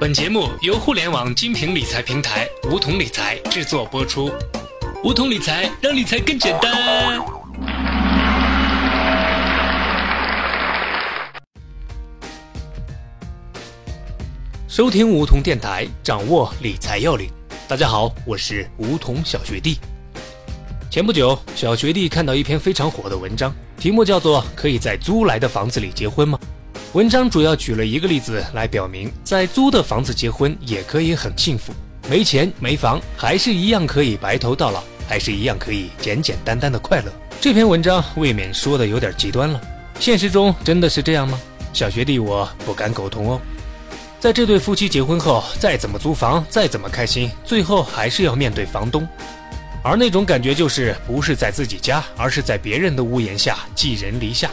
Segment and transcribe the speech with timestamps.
[0.00, 4.28] 本节目由互联网精品理财平台梧桐理财制作播出。
[5.04, 7.24] 梧桐理财让理财更简单。
[14.66, 17.30] 收听梧桐电台，掌握理财要领。
[17.68, 19.78] 大家好，我是梧桐小学弟。
[20.90, 26.36] 前不久，小学弟看到一篇非常火的文章，题目叫做《可以在租来的房子里结婚吗》。
[26.94, 31.74] 文章主要举了一个例子来表明，在租的房子结婚也可以很幸福，
[32.08, 37.12] 没钱没房，还是一样可以白头到老，还是一样可以简简单单的快乐。
[37.40, 39.60] 这篇文章未免说的有点极端了，
[39.98, 41.36] 现实中真的是这样吗？
[41.72, 43.40] 小学弟我不敢苟同哦。
[44.20, 49.04] 在这对夫妻结婚后，再怎么租房，再怎么开心，最后还是要面对房东，
[49.82, 54.48] 而那种感觉就是不是在自己家，而是在别人的屋檐下寄人篱下。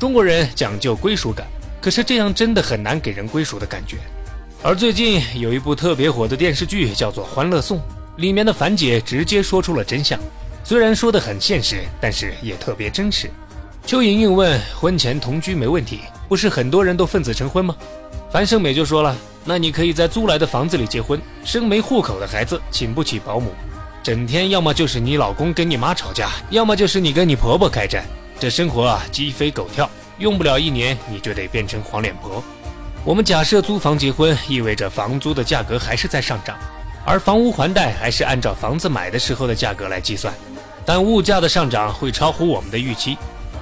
[0.00, 1.46] 中国人讲究归属感。
[1.80, 3.96] 可是这样真的很难给人归属的感觉。
[4.62, 7.78] 而最近有一部特别火的电视剧，叫做《欢乐颂》，
[8.16, 10.18] 里面的樊姐直接说出了真相，
[10.64, 13.30] 虽然说的很现实，但是也特别真实。
[13.86, 17.74] 邱莹莹问：“婚前同居没问题，不是很多人都奉子成婚吗？”
[18.30, 23.52] 樊胜美就说了：“那你可以在租来的房子里结婚，生没户口的孩子请不起保姆，
[24.02, 28.04] 整天要么就是你老公跟你妈吵架，要么就是你跟你婆婆开战，
[28.38, 29.88] 这生活啊鸡飞狗跳。”
[30.18, 32.42] 用不了一年，你就得变成黄脸婆。
[33.04, 36.58] 我们假设租房结婚，意味着房租的价格还是在上涨，
[37.04, 40.34] 而房屋还贷还是按照房子买的时候的价格来计算。
[40.84, 43.16] 但物价的上涨会超乎我们的预期。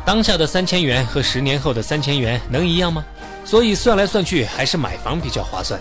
[0.05, 3.05] 当下的三千元和十年后的三千元能一样吗？
[3.45, 5.81] 所以算来算去，还是买房比较划算。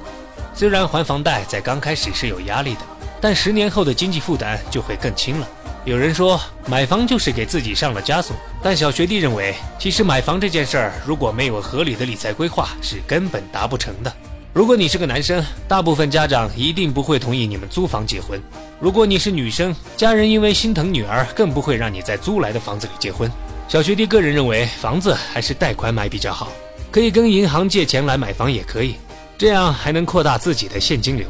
[0.53, 2.81] 虽然还房贷在刚开始是有压力的，
[3.21, 5.47] 但十年后的经济负担就会更轻了。
[5.85, 14.11] 有人说买房就是给自己上了枷锁，但小学弟认为，其实买房这件事儿如果没有合理的理财规划，是根本达不成的。
[14.51, 18.39] 如果你是个男生，大部分家长一定不会同意你们租房结婚；
[18.79, 23.31] 如果你是女生，家人因为心疼女儿，更不会让你在租来的房子里结婚。
[23.67, 26.51] 小学弟个人认为，房子还是贷款买比较好，
[26.89, 28.95] 可以跟银行借钱来买房也可以，
[29.37, 31.27] 这样还能扩大自己的现金流。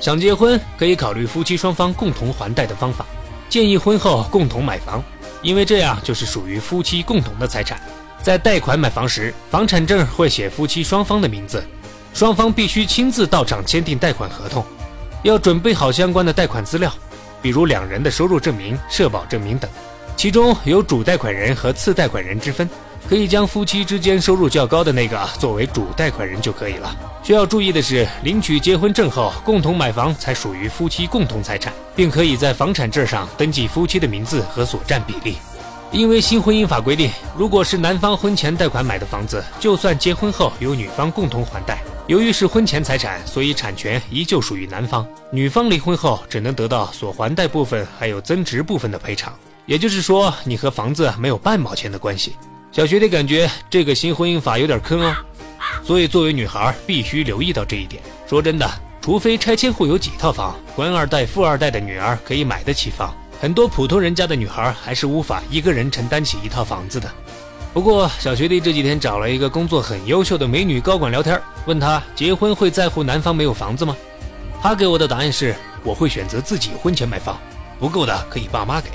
[0.00, 3.04] 想结婚可以考虑夫妻双方共同还贷的方法。
[3.48, 5.02] 建议婚后共同买房，
[5.42, 7.80] 因为这样就是属于夫妻共同的财产。
[8.22, 11.64] 在贷款买房时，房产证会写夫妻双方的名字，
[12.12, 14.64] 双方必须亲自到场签订贷款合同，
[15.22, 16.92] 要准备好相关的贷款资料，
[17.40, 19.70] 比如两人的收入证明、社保证明等，
[20.16, 22.68] 其中有主贷款人和次贷款人之分。
[23.08, 26.94] 可以将夫妻之间收入较高的那个作为主贷款人就可以了。
[27.22, 35.36] 需要注意的是，领取结婚证后共同买房才属于夫妻共同财产，并可以在房产证上登记夫妻的名字和所占比例。
[35.92, 41.78] 因为新婚姻法规定，如果是男方婚前贷款买的房子，就算结婚后由女方共同还贷，
[42.08, 45.06] 由于是婚前财产，所以产权依旧属于男方。
[45.30, 49.32] 女方离婚后只能得到所还贷部分还有增值部分的赔偿。
[49.64, 52.36] 也就是说，你和房子没有半毛钱的关系。
[52.76, 55.16] 小学弟感觉这个新婚姻法有点坑哦，
[55.82, 58.02] 所以作为女孩必须留意到这一点。
[58.28, 58.70] 说真的，
[59.00, 67.10] 除非拆迁户有几套房，官二代、富二代的女儿可以买得起房，很多普通人家的女孩还是无法一个人承担起一套房子的。
[67.72, 73.96] 不过小学弟这几天找了一个工作很优秀的美女高管聊天，问她结婚会在乎男方没有房子吗？
[74.60, 77.38] 她给我的答案是：我会选择自己婚前买房，
[77.78, 78.90] 不够的可以爸妈给，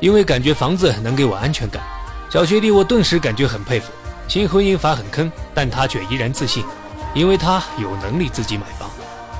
[0.00, 1.82] 因为感觉房子能给我安全感。
[2.28, 3.92] 小学弟，我顿时感觉很佩服。
[4.28, 6.64] 新婚姻法很坑，但他却依然自信，
[7.14, 8.90] 因为他有能力自己买房。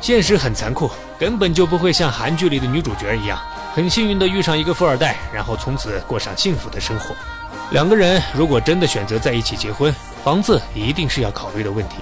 [0.00, 0.88] 现实很残酷，
[1.18, 3.38] 根本就不会像韩剧里的女主角一样，
[3.74, 7.14] 很幸运的遇上一个富二代，然后从此过上幸福的生活。
[7.72, 9.92] 两个人如果真的选择在一起结婚，
[10.22, 11.96] 房子一定是要考虑的问题。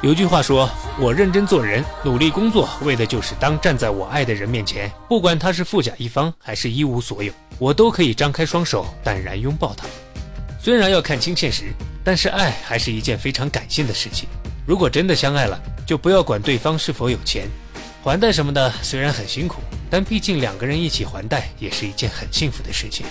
[0.00, 0.68] 有句话说
[0.98, 9.86] ：“我认真做人，努力工作，为的就是当站在我爱的人面前，不管他是富甲一方还是一无所有，我都可以张开双手，淡然拥抱他。”
[10.64, 11.64] 虽然要看清现实，
[12.02, 14.26] 但是爱还是一件非常感性的事情。
[14.66, 17.46] 如果真的相爱了，就不要管对方是否有钱，
[18.02, 23.04] 还贷什么的虽然很辛苦，但毕竟两个人一起还贷也是一件很幸福的事情。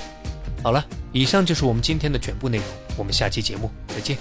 [0.64, 2.66] 好了，以上就是我们今天的全部内容，
[2.98, 4.18] 我们下期节目再见。